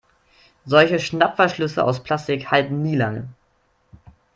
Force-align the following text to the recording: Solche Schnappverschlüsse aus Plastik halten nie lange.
Solche 0.65 0.97
Schnappverschlüsse 0.99 1.83
aus 1.85 2.01
Plastik 2.01 2.49
halten 2.49 2.81
nie 2.81 2.95
lange. 2.95 3.29